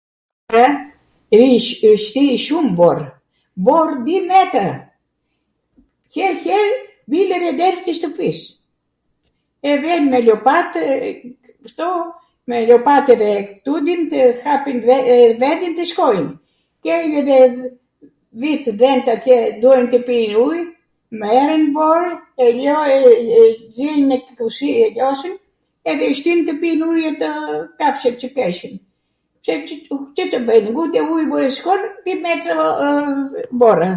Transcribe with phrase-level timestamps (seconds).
[1.29, 1.71] ...ish,
[2.05, 2.99] shtij shum bor,
[3.65, 4.69] borw di metra,
[6.15, 6.67] her her
[7.11, 8.39] vinte nw derw tw shtwpis,
[9.69, 10.79] e vem me ljopatw
[11.69, 11.87] kto,
[12.51, 13.15] me ljopatw
[14.43, 14.79] hapim
[15.41, 16.27] vendin tw shkojm,
[16.83, 17.39] kejnw edhe
[18.39, 20.59] dhitw dhent atje, duan tw pijn uj,
[21.19, 22.03] merwn bor,
[22.43, 22.47] e
[23.75, 25.35] zijnw nw kusi e ljiosim,
[25.91, 27.01] edhe i shtijm tw pijn uj
[27.79, 28.75] kafshwt qw keshim,
[29.41, 32.59] Cw tw bwjn, ute ujw shkon, di metro
[33.59, 33.81] borw.